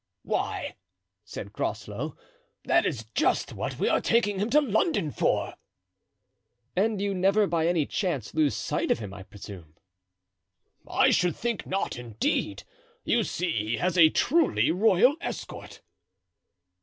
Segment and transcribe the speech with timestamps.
[0.23, 0.77] "Why,"
[1.25, 2.17] said Groslow,
[2.65, 5.53] "that is just what we are taking him to London for."
[6.75, 9.75] "And you never by any chance lose sight of him, I presume?"
[10.87, 12.63] "I should think not, indeed.
[13.03, 15.81] You see he has a truly royal escort."